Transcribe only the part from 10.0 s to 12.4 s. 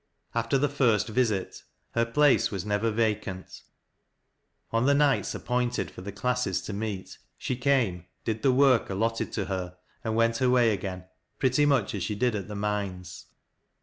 and went her way again, pretty much as she did